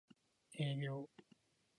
[0.57, 1.07] 営業